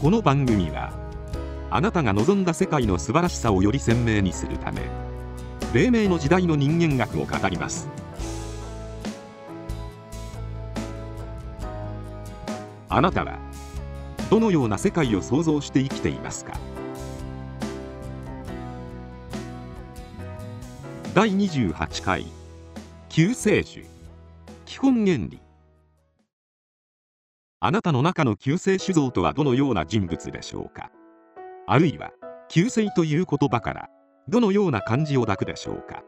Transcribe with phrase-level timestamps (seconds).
[0.00, 0.94] この番組は
[1.70, 4.80] あなたが望んだ世界の素晴らしさをより鮮明にするため
[5.74, 7.86] 黎明の時代の人間学を語ります。
[12.88, 13.38] あなたは
[14.30, 16.54] どのような世界を想像して生きていますか？
[21.12, 22.24] 第28回
[23.10, 23.84] 救世主。
[24.64, 25.38] 基本原理。
[27.62, 30.90] あなたの中の救世主像とはどのような人物でしょうか？
[31.66, 32.08] あるいは
[32.48, 33.90] 救世という言葉から
[34.28, 36.02] どのような漢字を抱くでしょうか？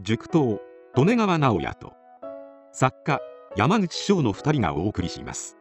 [0.00, 0.58] 塾頭
[0.96, 1.92] 利根川直也と
[2.72, 3.20] 作家
[3.56, 5.56] 山口翔の2人がお送りします。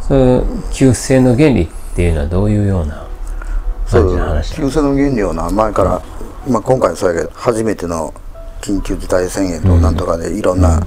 [0.00, 3.06] それ救世の原理っていうのはどういうような
[3.88, 6.02] 感じの話救世の原理をな前から、
[6.48, 8.12] まあ、今回そうやけど初めての
[8.60, 10.80] 緊急事態宣言となんとかでいろんな、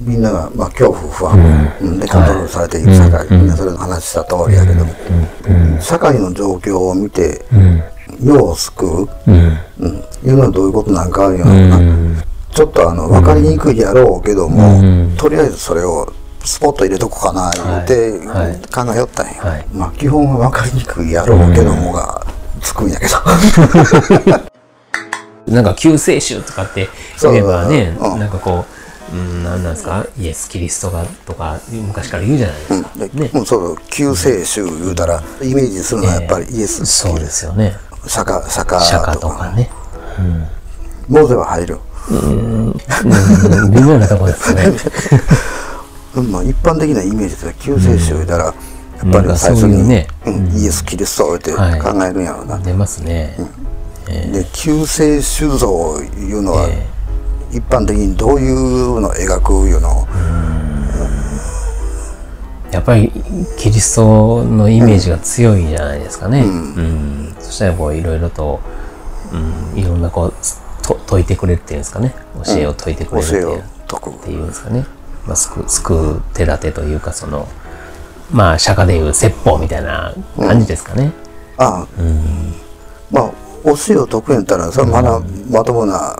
[0.00, 2.00] みんなが、まあ、恐怖不安、うん。
[2.00, 4.92] でコントロールされている社会、みんなそれの話した通りやけども、
[5.80, 7.44] 社会の状況を見て
[8.22, 9.58] 世を救う、うん。
[9.80, 15.16] うん、いうのはどういうことなんかいうのがな、ちょっとあの分かりにくいやろうけども、うん。
[15.16, 16.12] とりあえずそれを
[16.44, 18.18] スポット入れとこうかな言って
[18.72, 19.66] 考えよったんや、はい。
[19.72, 22.24] まあ基本は分かりにくいやろうけどもが
[22.60, 23.14] つくんやけど、
[25.48, 26.88] なんか救世主とかって
[27.22, 28.64] 言えばね、なんかこ
[29.12, 30.06] う、うん、なんなんですか？
[30.18, 32.90] イエス・キリストがとか昔から言うじゃないですか。
[32.96, 33.30] でね。
[33.32, 37.76] もうそう救世主言うたらイメージするのはやっぱりイエス、そうですよね。
[38.06, 39.28] 釈迦釈迦とか。
[39.28, 39.70] とかね。
[41.08, 41.78] モーゼは入る、
[42.10, 42.72] うん、
[43.70, 44.72] 微妙なところですね。
[46.16, 46.30] うん。
[46.30, 48.54] まあ、一般的なイメージで救世主言うたら、やっ
[49.10, 50.06] ぱり最初に、ね。
[50.26, 53.38] うんイエス・キリストって考はいえるんやろうな、出ますね。
[54.32, 56.86] で救世主像いうのは、え
[57.50, 60.02] 一般的にどういうのを描くいうの？
[60.02, 60.06] を、
[62.70, 63.10] やっぱり
[63.58, 66.42] キリストのイメージが強いじゃないですかね。
[66.42, 67.34] うん。
[67.40, 68.60] そしたらこういろいろと、
[69.32, 69.36] う
[69.76, 70.34] ん、いろんなこう
[70.82, 72.14] と説いてくれるっていうんですかね。
[72.44, 74.10] 教えを説いてくれるっていう,、教えを説く。
[74.10, 74.84] っていうんですかね、
[75.26, 77.48] まあ、救う救う手立てというかその
[78.30, 81.12] まあ釈迦でいう説法みたいな感じですかね。
[81.56, 81.86] ああ、
[83.10, 83.32] まあ
[83.76, 85.20] 教えを説くんやったらそれはまだ
[85.50, 86.16] まともな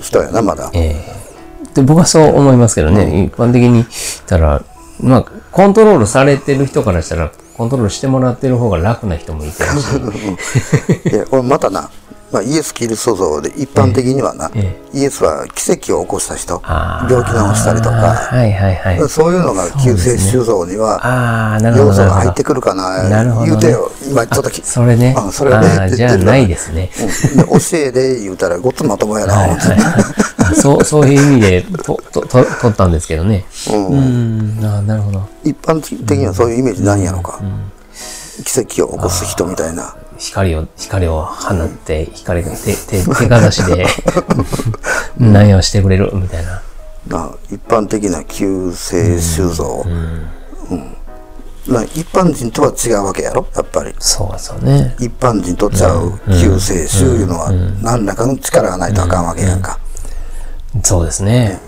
[0.00, 1.74] 人やなまだ、ええ。
[1.74, 3.86] で僕はそう思いますけどね、一般的に言っ
[4.26, 4.62] たら
[5.00, 9.70] まあコントロールされてる人からしたらコントロールしてもらってる方が楽な人もいてる
[11.00, 11.08] し。
[11.10, 11.90] いや俺またな、
[12.30, 17.96] まあ、イエス・キリスト像で一般的にはな、えイエスは奇跡を起こした人病気治したりとか。
[17.96, 19.08] はいはいはい。
[19.08, 23.50] そういうのが救世主像には要素が入ってくるかななるほどね。
[23.50, 23.90] 言うてよ。
[24.10, 25.14] 今ちょっときそれね。
[25.16, 26.90] あそれはねじゃあないですね。
[27.00, 27.36] うん。
[27.38, 29.58] で教えで言うたらごっつまともやな、はいはい。
[29.58, 29.78] はい
[30.38, 33.44] あそうそういう意味でととと取ったんですけどね。
[33.72, 33.86] うん。
[33.88, 34.64] うん。
[34.64, 35.28] あーなるほど。
[35.44, 37.40] 一般的にはそういうイメージないんやろか、
[38.44, 43.86] 奇跡を起こす人みたいな光を光を放って光が手 手手かざしで
[45.18, 46.60] 何をしてくれるみたいな。
[47.08, 50.26] な一般的な救世主像、うん
[51.68, 53.94] な一般人とは違うわけやろやっぱり。
[53.98, 54.94] そうですよね。
[54.98, 57.50] 一般人とちゃう救世主いうのは
[57.82, 59.78] 何らかの力がないとあかんわけやんか、
[60.82, 61.60] そうですね。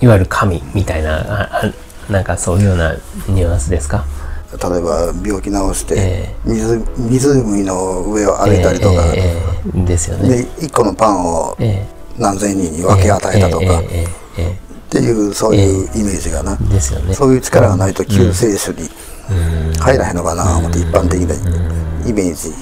[0.00, 1.48] いわゆる神みたいなあ
[2.08, 2.94] あなんかそういうような
[3.28, 4.04] ニュアンスですか？
[4.58, 9.02] 例えば病気治してえ水湖の上を歩いたりとか、
[9.86, 10.28] ですよね。
[10.28, 11.86] で一個のパンをえ
[12.18, 13.82] 何千人に分け与えたとか、っ
[14.90, 17.14] ていうそういうイメージがな、えですよね。
[17.14, 18.88] そういう力がないと救世主に
[19.80, 21.34] 入らへんのかな思って一般的な
[22.08, 22.52] イメージ、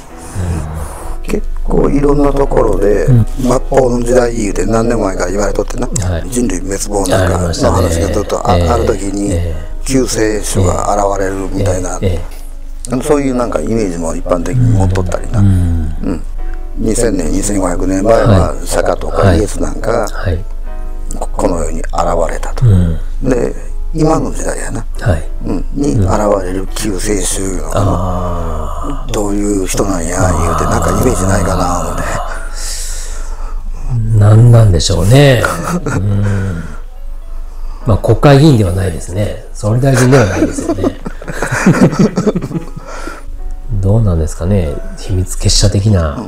[1.25, 6.31] 結構いろんなところで末法の時代言うて何年前から言われとってな、はい。
[6.31, 12.43] 人類滅亡なんかの話がずっとあ,、る時にえ救世主が現れるみたいな、ええ
[13.03, 15.47] そういうなんかイメージも一般的に持っとったりな、うん。
[15.47, 16.23] うん。
[16.81, 20.45] 2000年2500年前は釈迦とかイエスなんかがはい。
[21.15, 21.93] ここの世に現
[22.29, 22.99] れたと、うん。
[23.23, 23.55] で
[23.95, 25.29] 今の時代やな、はい。
[25.45, 26.09] うん、に現
[26.43, 32.03] れる救世主のどういう人なんや言うてなんかイメージないかな思って。
[32.03, 32.33] あ
[34.19, 35.43] 何なんでしょうね。
[35.85, 36.72] うん
[37.87, 39.45] まあ国会議員ではないですね。
[39.53, 40.85] 総理大臣ではないですよね。
[43.81, 44.75] どうなんですかね。
[44.99, 46.25] 秘密結社的な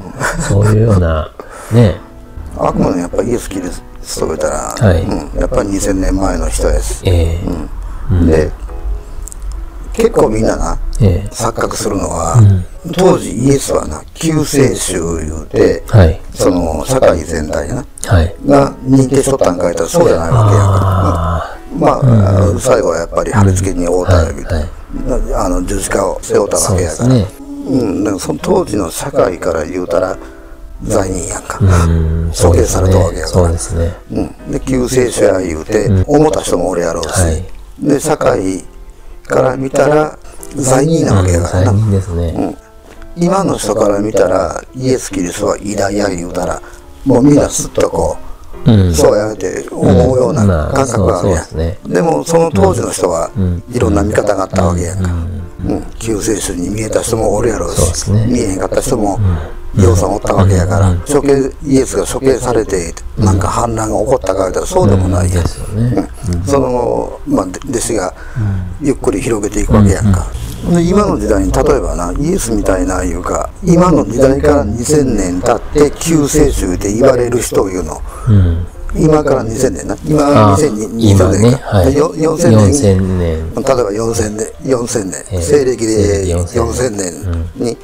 [0.49, 1.31] そういうような
[1.73, 1.97] ね。
[2.57, 3.69] あくまでやっぱイエス・キリ
[4.03, 5.03] ストがいたら、はい。
[5.03, 7.39] うん、やっぱり2000年前の人やし、え
[8.27, 8.51] で
[9.93, 11.29] 結構みんななええ。
[11.31, 12.37] 錯覚するのは、
[12.97, 16.21] 当時イエスはな救世主言うて、えはい。
[16.35, 18.35] その社会全体やなはい。
[18.47, 21.34] が認定しとったんかいったらそうじゃないわけやんか、あうん
[21.77, 27.09] まあ、最後はやっぱり貼り付けに応対みたいはいな、あの十字架を背負ったわけやから。
[27.09, 27.27] ね。
[27.67, 30.17] うん、その当時の社会から言うたら
[30.83, 32.31] 罪人やんか、うん。
[32.31, 33.49] 処刑されたわけやから。
[34.51, 37.45] で救世主や言うて、思った人もおるやろうし、はい。
[37.81, 38.63] で社会
[39.27, 40.19] から見たら
[40.55, 41.65] 罪人なわけやから。
[41.65, 42.27] な、罪人ですね。
[43.17, 43.25] うん。
[43.25, 46.61] 今の人から見たらイエス・キリストは偉大や言うたら
[47.05, 48.34] もうみんなすっとこう、うん
[48.95, 53.63] そうやって思うようなまあ感覚があるやん、でもその当時の人はん。
[53.71, 55.11] いろんな見方があったわけやんか、
[55.67, 55.83] うん。
[55.99, 59.19] 救世主に見えた人もおるやろうし見えへんかった人も
[59.77, 65.33] 要素おったわけやから、処刑イエスが処刑されてなんか反乱が起こったか言うたらそうでもない。
[65.33, 66.09] やん、ですよね。
[66.47, 68.15] その、まあ、で弟子が
[68.81, 70.27] ゆっくり広げていくわけやんか、
[70.71, 78.01] で今の時代に例えばなイエスみたいないうか今の時代から2000年経って救世主で言われる人いうの。
[78.29, 78.67] うん。
[78.97, 79.97] 今から2000年な。
[80.05, 81.97] 今あ2020今ね、年か、はい。
[81.97, 82.71] よ4000年。
[82.71, 83.19] 4000年。
[83.19, 85.43] 例えば4000年4000年、ええ。
[85.43, 87.47] 西暦で4000 4000年。
[87.57, 87.77] に、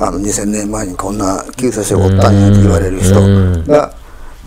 [0.00, 3.92] あの2000年前にこんな救世主がおったんやって言われる人うんが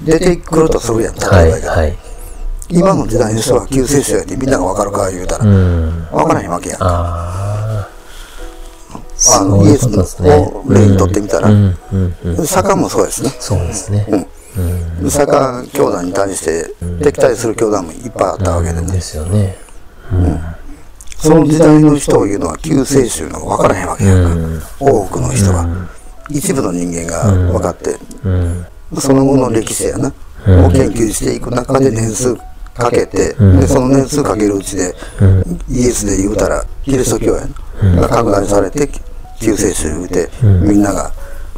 [0.03, 1.97] 出てくるとするやん例えばはい。
[2.69, 6.07] 今の時代の人は救世主やってみんなが分かるか言うたら、うん。
[6.11, 7.87] 分からへんわけやんか
[9.23, 10.35] あのイエスういうことですね。
[10.35, 12.47] を例にとってみたら、うん、うん、うん。
[12.47, 14.07] 坂もそうですねそうですね。
[15.09, 19.57] 坂兄弟に対して敵対する兄弟もいっぱいあったわけでね、ですよね。
[21.21, 25.67] その時代の人を言うのは救世主の分からへんわけやんか、多くの人が、
[26.29, 28.65] 一部の人間が分かって、うん。
[28.99, 30.11] その後の歴史やな、を
[30.71, 32.35] 研究していく中で年数
[32.73, 34.95] かけて、でその年数かけるうちで、
[35.69, 37.47] イエスで言うたらキリスト教や
[37.95, 38.89] な、が拡大されて
[39.39, 41.11] 救世主言うて、みんなが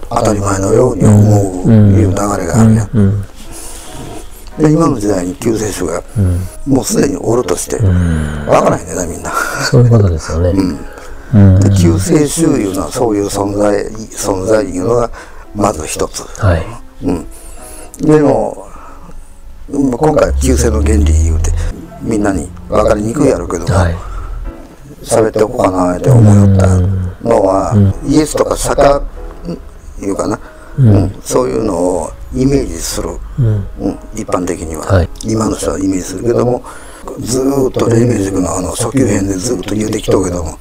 [0.09, 3.25] 当たり前のように思ういう流れがあるやん、
[4.59, 6.03] 今の時代に救世主が
[6.67, 9.31] もうすでにおるとして、分からへんねんなみんな。
[9.71, 10.53] そういうことですよね。
[11.33, 11.59] うん。
[11.59, 15.09] で救世主いうのはそういう存在存在いうのが
[15.55, 16.21] まず一つ。
[16.39, 16.63] はい。
[17.03, 17.27] うん、
[18.01, 18.67] でも
[19.69, 21.51] うん今回旧世の原理言うて
[22.01, 23.95] みんなに分かりにくいやろうけどもはい。
[25.03, 26.79] 喋、っておこうかなって思いよった
[27.27, 27.73] のは、
[28.07, 29.01] イエスとか釈迦
[30.01, 30.39] いうかな、
[30.77, 33.09] うんそういうのをイメージする、
[33.39, 33.45] うん。
[33.45, 33.99] うん。
[34.15, 35.09] 一般的には、はい。
[35.23, 36.63] 今の人はイメージするけども
[37.19, 40.57] ずーっと黎明塾のあの初級編でずーっと言うてきとうけども、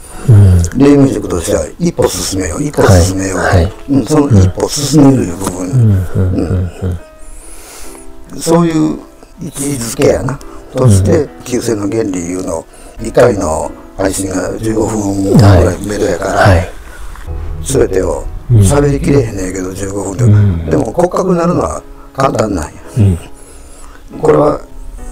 [0.76, 3.64] 黎明塾としては一歩進めよう一歩進めよう、はい。
[3.64, 3.72] はい。
[3.90, 5.70] うん、その一歩進めるいう部分、
[8.32, 8.40] うん。
[8.40, 8.98] そういう
[9.40, 10.38] 位置づけやな。
[10.74, 12.64] として旧世の原理いうのを
[12.98, 15.78] 1回の配信が15分ぐらい。
[15.86, 16.70] 目処やから、はい。
[17.62, 18.24] 全てを
[18.60, 21.82] 喋りきれへんねんけど15分で、でも骨格になるのは
[22.14, 22.81] 簡単なんや、
[24.20, 24.60] これは、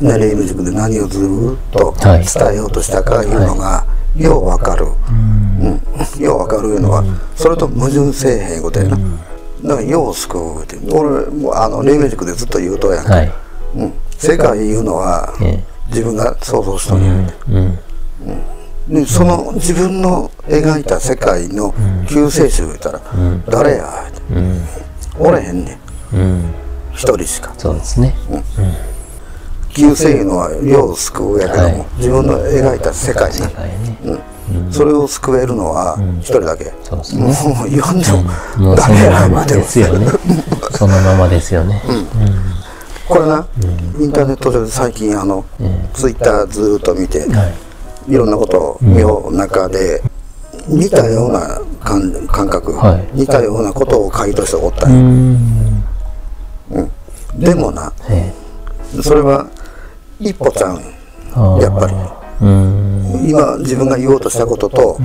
[0.00, 2.25] ね、レイム塾で何をずーっとはい。
[2.25, 6.22] 伝えようとしたかいうのが、ようわかる、うん。
[6.22, 7.04] ようわかるいうのは、
[7.34, 8.96] それと矛盾せえへんことやな、
[9.62, 13.32] だからよう救うって俺もうあのレイム塾でずっと言うとやんか、はい。
[13.76, 17.12] うん、世界いうのは、え自分が想像したんや、
[17.48, 17.78] え。
[18.88, 18.94] うん。
[18.94, 21.73] でその自分の描いた世界の
[22.08, 23.00] 救世主言うたら、
[23.49, 24.11] 誰や？
[25.19, 25.79] おれへんね
[26.12, 26.17] ん。
[26.17, 26.55] うん。
[26.93, 27.55] 一人しか。
[27.56, 28.15] そうですね。
[29.69, 31.86] 救世いうのは世を救うやけども、はい。
[31.98, 33.53] 自分の描いた世界世ね、
[34.72, 37.05] それを救えるのは一人だけ、もう。
[37.05, 38.10] 読んで
[38.58, 39.29] も誰や？
[39.29, 40.08] までもですよね。
[40.74, 41.81] そのままですよね。
[43.06, 43.46] これな、
[43.98, 45.44] インターネット上で最近あの、
[45.94, 47.44] ツイッターずーっと見て、は
[48.08, 48.13] い。
[48.13, 50.03] いろんなことを見よう中で、
[50.70, 53.08] 似たような感感覚、はい。
[53.20, 54.93] 似たようなことを書いた人がおったん
[56.70, 56.91] うやん。
[57.39, 58.32] でもなえ
[59.03, 59.48] それは
[60.19, 61.94] 一歩ちゃうんやっぱり。
[62.46, 63.29] うん。
[63.29, 64.98] 今自分が言おうとしたことと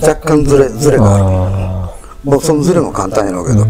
[0.00, 1.24] 若干ずれずれがある。
[1.26, 1.94] あ
[2.24, 3.64] もうそのずれも簡単やろうけど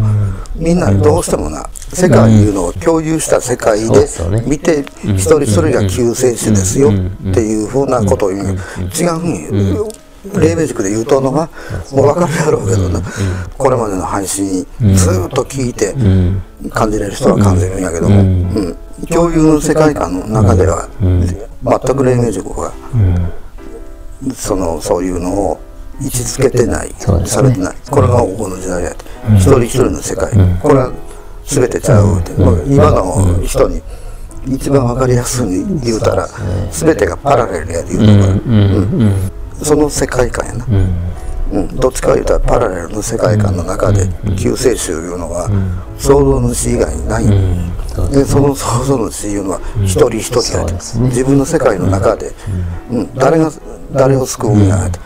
[0.55, 4.07] みんなどうしてもな世界いうのを共有した世界で
[4.45, 8.57] 見て一人一人が救世主ですよっていうふうなことを言う。
[8.99, 9.87] 違うんよ
[10.35, 11.49] 黎明塾で言うとんのが
[11.91, 13.01] もう分かるやろうけどな。
[13.57, 15.95] これまでの配信ずーっと聞いて。
[16.71, 18.77] 感じれる人は感じるんやけども、うん。
[19.07, 22.73] 共有の世界観の中では、全く黎明塾は、
[24.35, 25.59] そのそういうのを
[26.01, 26.93] 位置づけてない、
[27.25, 27.75] されてない。
[27.89, 29.05] これが黄金の時代やって、
[29.37, 30.91] 一人一人の世界、これは
[31.45, 32.33] 全てちゃうって、
[32.67, 33.81] 今の人に
[34.45, 36.27] 一番わかりやすいに言うたら、
[36.73, 38.39] 全てがパラレルやで言うのが、うん。
[38.39, 39.31] うん。
[39.63, 40.65] その世界観やな。
[40.65, 41.09] うん。
[41.51, 45.49] うん、どっちか言うたらパラレルの世界観の中で救世主いうのは
[45.97, 47.25] 想像のし以外にない、
[48.11, 50.75] でその創造主いうのは一人一人やと、
[51.07, 52.31] 自分の世界の中で、
[52.91, 53.15] うん。
[53.15, 53.51] 誰が
[53.93, 54.91] 誰を救うんや。
[54.91, 54.99] と、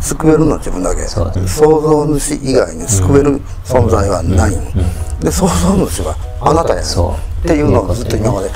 [0.00, 1.22] 救えるのは自分だけ創
[1.82, 4.52] 造主以外に救える存在はない、
[5.20, 7.44] で創造主はあなたやそう。
[7.44, 8.50] っていうのをずっと今まで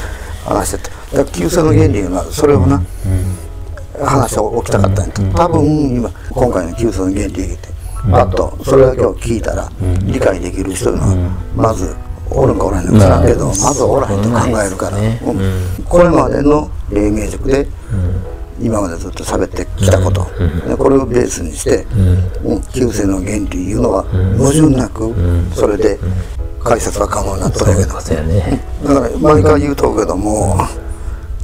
[0.47, 0.91] 話してて。
[1.15, 2.83] だから救世の原理いうのはそれをな、
[3.99, 5.23] 話しておきたかったんやと。
[5.37, 7.69] 多分今今回の救世の原理って
[8.11, 9.71] パッとそれだけを聞いたら
[10.03, 11.17] 理解できる人いうのは
[11.57, 11.95] まず
[12.31, 14.99] おるんかおらへんのか知らんけどまずおらへんと考えるから、
[15.85, 17.67] これまでの黎明塾で
[18.61, 20.27] 今までずっと喋ってきたこと、
[20.69, 21.85] でこれをベースにして、
[22.45, 22.63] うん。
[22.73, 24.05] 救世の原理いうのは
[24.39, 25.15] 矛盾なく
[25.55, 25.99] それで
[26.63, 27.95] 解説は可能になっとるけど。
[27.95, 30.57] だから毎回言うとるけども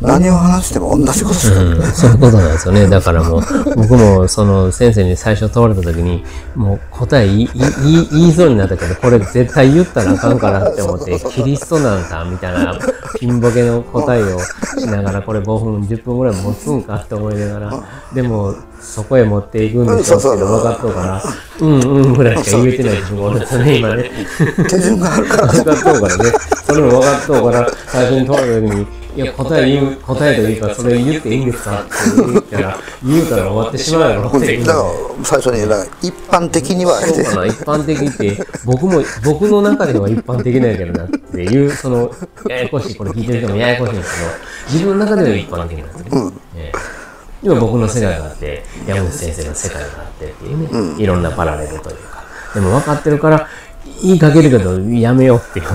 [0.00, 2.88] 何を話しても同じことしか、うん、そういうことなんですよね。
[2.88, 3.42] だからもう、
[3.76, 12.78] 僕もその先生に最初問われた時に、もう答え言い言い言いそうになったけど、これ絶対言ったらあかんかなって思って、キリストなんかみたいな
[13.18, 17.82] ピンボケの答えをしながら、これ5分、10分ぐらい持つんかって思いながら、
[18.14, 21.22] でも、そこへ持っていくんでしょっていうの分かっとうから、
[21.60, 24.10] うんうんぐらいしか言えてない自分ですよね、今ね。
[24.68, 26.24] 手順があるから分かっとうからね。
[26.64, 34.84] それも分かっとうから、最初に問われた時に、いや、答え言う、答えというか、それ言っていいんですかって言ったら、言うたら終わってしまうやろってだから
[35.24, 42.12] 最初にだから一般的にはそうかな、一般的って、僕も、僕の中では一般的なんやけどなっていう、その、
[42.48, 44.30] ややこしい、これ聞いてる人もややこしいんですけど、
[44.72, 46.32] 自分の中では一般的なんですね。
[46.56, 47.00] ええ。
[47.42, 52.22] 今僕の世界があって、山口先生の世界があってっていうね、いろんなパラレルというか。
[52.54, 53.48] でも分かってるから、
[54.02, 55.66] 言いかけるけど、やめようっていう。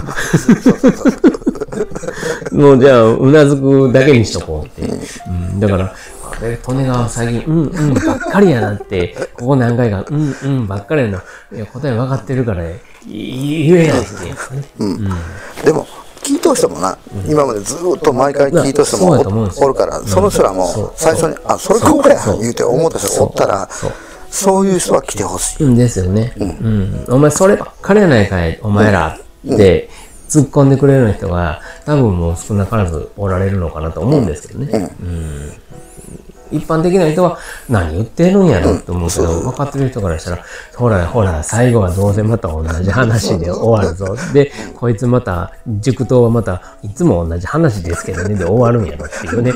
[2.52, 4.92] もうじゃあ、うなずくだけにしとこうって。
[5.28, 5.94] うん、だから、
[6.42, 11.24] え利根川最近、うんうんばっかりやなって、 ここ何回か、うんうんばっかりやな。
[11.54, 12.76] いや、答え分かってるから、い
[13.08, 14.26] 言えないって。
[14.26, 14.64] いうかね。
[15.64, 15.88] でも
[16.24, 23.92] 聞いとる人もな、今までずっと毎回聞いとる人もおおるからその人らも最初に「あそれここや」言うて思った人がおったらそう。
[24.32, 25.64] そういう人は来てほしい。
[25.64, 26.34] うんですよね。
[26.38, 27.06] うん。
[27.08, 29.90] お前そればっかりやないかい、お前らって
[30.36, 34.92] 突っ込んでくれるような人が多分もう少なからずおられるのかなと思うんですけどね。
[35.00, 35.52] うん。
[36.52, 37.38] 一般的な人は
[37.70, 40.44] 何言ってるんやろって思うけど、分かってる人からしたら、
[40.76, 44.16] ほらほら、最後はどうせまた同じ話で終わるぞ。
[44.34, 49.54] で、こいつまた、塾頭はまた、いつも同じ話ですけどね、で終わるんやろっていうね。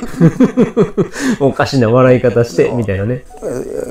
[1.40, 3.24] おかしな笑い方して、みたいなね。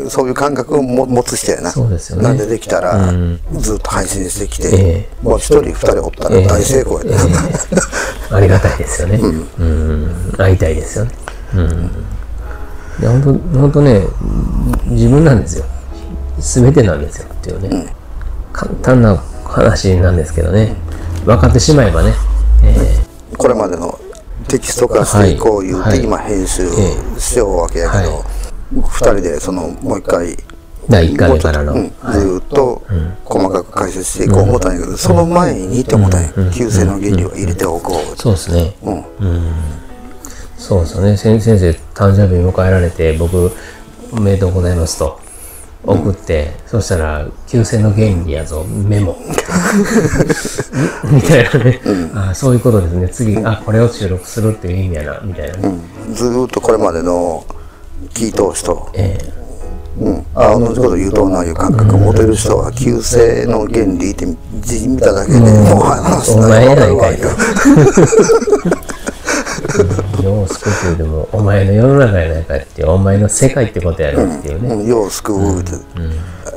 [0.09, 3.13] そういう感覚をも持つ人やなそうですよねなんでできたら
[3.53, 7.15] ずっと配信してきえてもう一人二人おったら大成功やで
[8.31, 9.19] ありがたいですよね。
[9.59, 10.33] うん。
[10.37, 11.13] 会いたいですよね。
[11.55, 11.91] うん。
[13.01, 14.03] で、本当本当ね、
[14.87, 15.65] 自分なんですよ。
[16.41, 17.95] すべてなんですよっていうね。
[18.53, 20.75] 簡単な話なんですけどね。
[21.25, 22.13] 分かってしまえばね。
[22.65, 23.99] えこれまでの
[24.49, 26.69] テキスト化していこう言うはいて今編集
[27.19, 28.25] しておるわけやけど
[28.73, 30.37] 二人でそのもう一回
[30.89, 31.75] 第1回目からの。
[31.75, 32.83] うん、ずーっと
[33.25, 38.75] 細かく解説していこう思ったんやけど、その前にって思ったんや、旧姓の原理を入れておこう、そうですね。
[38.83, 39.05] うん
[40.59, 41.17] そうですよね。
[41.17, 43.53] 先先生、誕生日迎えられて、僕、
[44.13, 45.21] おめでとうございますと。
[45.85, 49.13] 送って、そしたら、旧姓の原理やぞ、メモ。
[49.13, 49.17] ん
[51.15, 51.81] みたいなね、
[52.15, 53.09] あそういうことですね。
[53.09, 55.79] 次、あ、これを収録するっていう意味やな、みたいなね。
[56.13, 57.47] ずーっとこれまでの
[58.13, 59.17] 聞い通しと、え
[60.01, 64.27] うん、あ同じこと言うとうないう感覚を持てる人は旧姓の原理って
[64.61, 65.51] 字見ただけで、もう
[65.83, 67.19] 話すお前やなよえ
[70.29, 74.75] 世を救うというよりも、お前の世の中やないかいっていう、お前の世界ってことやろっていうね。
[74.75, 75.73] うん、世を救うって、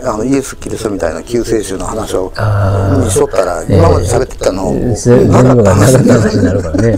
[0.03, 6.95] あのイエス・キリストみたいな救世主の話をあにしとったら、今まで喋ってたの、全部が長った話になるからね。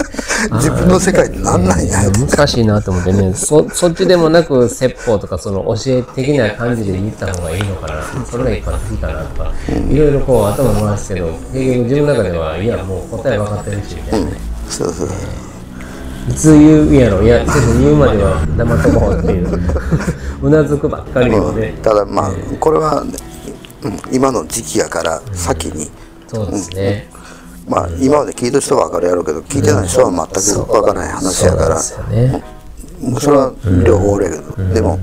[0.53, 1.65] 自分の世界ってなん。
[1.65, 1.85] なん。
[1.85, 9.51] や、難しいなと思ってね、そそっちでもなく説法とかその教え的な感じで言った方がいいのかな、それが一般的かなとか、
[9.89, 14.37] いろいろこう頭回すけど、結局自分の中では、いや、もう答え分かってるし、みたいなね。
[14.69, 15.09] そうそう
[16.29, 19.59] いつ言うやろ、いや、ちょっと言うまでは黙っとこうっていう、
[20.41, 25.91] うなずくばっかりでもね、ただまあこれは、うん、今の時期やから先に、
[26.31, 27.09] そうですね。
[27.67, 33.53] まあ今まで聞いた人は分かるやろうけど聞いてない人は全く分からない話やから、それは
[33.85, 34.99] 両方おるやけど、でも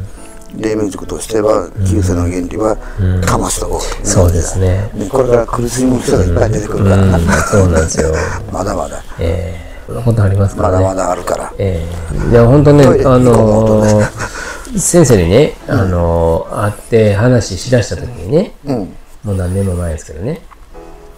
[0.56, 2.76] 黎明塾としては旧世の原理は
[3.24, 4.02] かましとこう。
[4.02, 4.90] と、そうですね。
[4.94, 7.12] ねこれから苦しむ人がいっぱい出てくるから、うん、
[7.50, 8.14] そうなんですよ。
[8.52, 9.02] まだまだ。
[9.18, 10.74] ええそんなことありますからね。
[10.76, 11.84] まだまだあるから、え
[12.28, 12.30] え。
[12.30, 14.10] いや、本当ね、あのー
[14.78, 18.76] 先生にね、あのー会って話しだした時にね、うん。
[19.24, 20.40] もう何年も前ですけどね、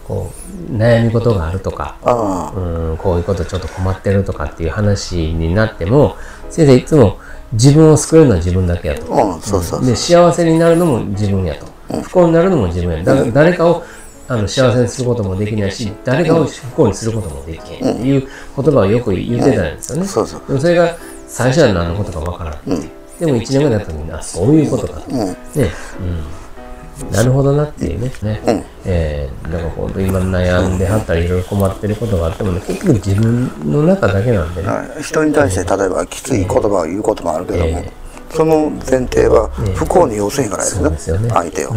[0.07, 0.31] こ
[0.69, 6.17] う悩み事があるとかあうんこういうことちょっと困ってるとかっていう話になっても
[6.49, 7.19] 先生いつも
[7.53, 9.05] 自分を救えるのは自分だけやと。
[9.85, 11.67] で幸せになるのも自分やと。
[12.01, 13.83] 不幸になるのも自分やだ誰かを
[14.27, 20.95] あの幸せにすることもできないし誰かを不幸にすることもできへんっていう言葉をよく言ってたんですよね、そうそうでもそれが
[21.27, 22.89] 最初は何のことかわからない、
[23.19, 25.35] でも1年ぐらい経った時にあそういうことかと、ね。
[27.01, 28.11] うん、なるほどなっていうね。
[28.21, 35.03] ね、えーだから本当今悩んではったりいろいろ困ってることがあってもね結局自分の中だけなんでね、はい。
[35.03, 37.91] 人に対して例えばきつい言葉を言うこともあるけども、え
[38.31, 40.81] その前提は不幸に要せんからです
[41.19, 41.73] ね,、相手を、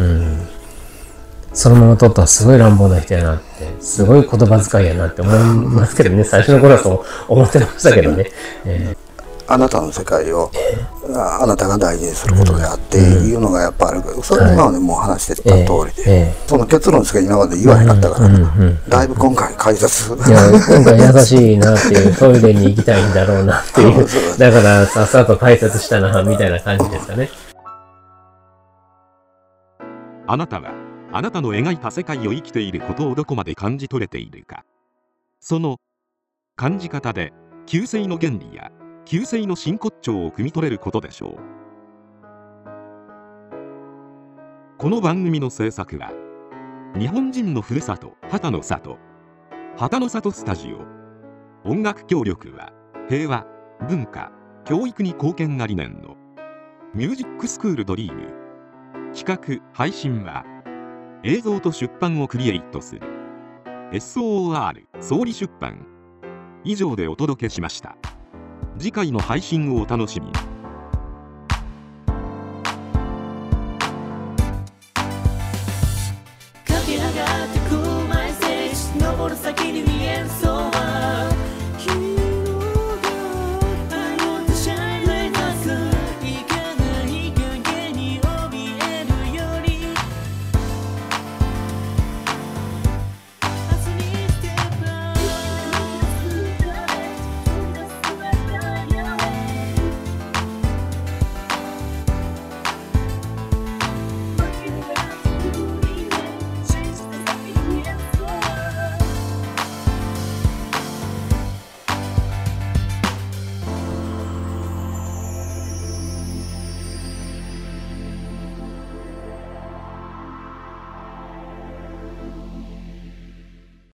[1.56, 5.34] そのまま取ったらすごい乱暴な人やなって、すごい言葉遣いやなって思い
[5.74, 8.30] ますけどね、最初の頃はそう思ってましたけどね。
[8.66, 8.94] え
[9.48, 10.50] あなたの世界を、
[11.14, 16.34] ああなたが大事にすることであって、いうのがやっぱあるけどそれは今までもう話してた通りで、ええ。
[16.46, 18.28] その結論しか今まで言わへんかったから、
[18.88, 27.30] だいぶ今回解説いや、今回優しいなっていう、トイレに行きたいんだろうなっていう、だからさっさと解説したな、みたいな感じですかね。
[30.26, 30.85] あなたは
[31.16, 34.66] あなたの描いた世界を生きていることをどこまで感じ取れているか。
[35.40, 35.78] その
[36.56, 37.32] 感じ方で
[37.64, 38.70] 救世の原理や
[39.06, 41.38] 救世の真骨頂を汲み取れることでしょう。
[44.76, 46.12] この番組の制作は
[46.98, 48.98] 日本人のふるさと旗の里
[49.78, 50.84] 旗の里スタジオ。
[51.66, 52.74] 音楽協力は
[53.08, 53.46] 平和
[53.88, 54.32] 文化
[54.66, 56.14] 教育に貢献が理念の
[56.92, 58.34] ミュージックスクールドリーム。
[59.14, 60.44] 企画配信は
[61.22, 63.02] 映像と出版をクリエイトする。
[63.92, 65.86] SOR 総理出版。
[66.64, 67.96] 以上でお届けしました。
[68.78, 70.55] 次回の配信をお楽しみに。